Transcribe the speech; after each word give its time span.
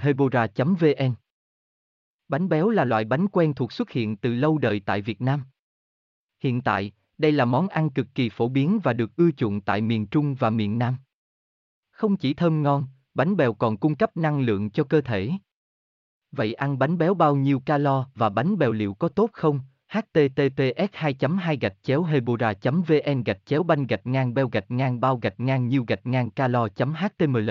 hebora 0.00 0.46
vn 0.56 1.14
Bánh 2.28 2.48
béo 2.48 2.70
là 2.70 2.84
loại 2.84 3.04
bánh 3.04 3.28
quen 3.28 3.54
thuộc 3.54 3.72
xuất 3.72 3.90
hiện 3.90 4.16
từ 4.16 4.34
lâu 4.34 4.58
đời 4.58 4.82
tại 4.86 5.02
Việt 5.02 5.20
Nam. 5.20 5.44
Hiện 6.40 6.60
tại, 6.60 6.92
đây 7.18 7.32
là 7.32 7.44
món 7.44 7.68
ăn 7.68 7.90
cực 7.90 8.06
kỳ 8.14 8.28
phổ 8.28 8.48
biến 8.48 8.80
và 8.82 8.92
được 8.92 9.16
ưa 9.16 9.30
chuộng 9.30 9.60
tại 9.60 9.80
miền 9.80 10.06
Trung 10.06 10.34
và 10.34 10.50
miền 10.50 10.78
Nam. 10.78 10.96
Không 11.90 12.16
chỉ 12.16 12.34
thơm 12.34 12.62
ngon, 12.62 12.84
bánh 13.14 13.36
bèo 13.36 13.54
còn 13.54 13.76
cung 13.76 13.96
cấp 13.96 14.16
năng 14.16 14.40
lượng 14.40 14.70
cho 14.70 14.84
cơ 14.84 15.00
thể. 15.00 15.30
Vậy 16.32 16.54
ăn 16.54 16.78
bánh 16.78 16.98
béo 16.98 17.14
bao 17.14 17.36
nhiêu 17.36 17.60
calo 17.60 18.06
và 18.14 18.28
bánh 18.28 18.58
bèo 18.58 18.72
liệu 18.72 18.94
có 18.94 19.08
tốt 19.08 19.30
không? 19.32 19.60
https 19.88 20.90
2 20.92 21.14
2 21.40 21.56
gạch 21.56 21.76
chéo 21.82 22.02
hebora 22.02 22.52
vn 22.62 23.22
gạch 23.24 23.46
chéo 23.46 23.62
banh 23.62 23.86
gạch 23.86 24.06
ngang 24.06 24.34
beo 24.34 24.48
gạch 24.48 24.70
ngang 24.70 25.00
bao 25.00 25.16
gạch 25.16 25.40
ngang 25.40 25.68
nhiêu 25.68 25.84
gạch 25.88 26.06
ngang 26.06 26.30
calo 26.30 26.68
html 26.76 27.50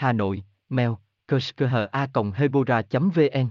hà 0.00 0.12
nội 0.12 0.42
mail 0.68 0.90
kushkha.hebora.vn 1.28 3.48